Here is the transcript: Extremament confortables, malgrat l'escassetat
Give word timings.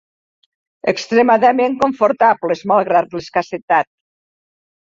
Extremament 0.91 1.77
confortables, 1.83 2.65
malgrat 2.73 3.15
l'escassetat 3.19 3.93